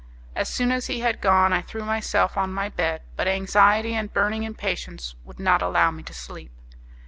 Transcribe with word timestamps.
As 0.35 0.49
soon 0.49 0.71
as 0.71 0.87
he 0.87 1.01
had 1.01 1.21
gone 1.21 1.53
I 1.53 1.61
threw 1.61 1.83
myself 1.85 2.35
on 2.35 2.51
my 2.51 2.69
bed, 2.69 3.03
but 3.15 3.27
anxiety 3.27 3.93
and 3.93 4.11
burning 4.11 4.41
impatience 4.41 5.13
would 5.23 5.39
not 5.39 5.61
allow 5.61 5.91
me 5.91 6.01
to 6.01 6.13
sleep. 6.15 6.51